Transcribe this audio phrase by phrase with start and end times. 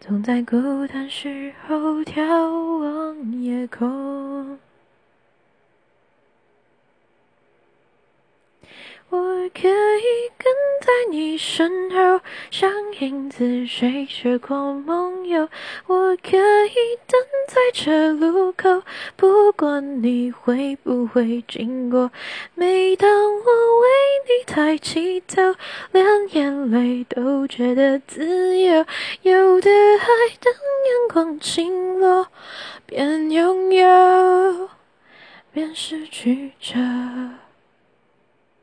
[0.00, 2.22] 总在孤单时候眺
[2.78, 4.58] 望夜空。
[9.10, 9.18] 我
[9.54, 15.48] 可以跟在你身后，像影子随着光梦游。
[15.86, 18.82] 我可以等在这路口，
[19.16, 22.10] 不管你会不会经过。
[22.54, 23.88] 每当我为
[24.58, 25.54] 抬起头，
[25.92, 28.84] 连眼泪都觉得自由。
[29.22, 30.08] 有的爱
[30.40, 32.26] 等阳光倾落，
[32.84, 34.68] 便拥有
[35.52, 36.74] 便失去着。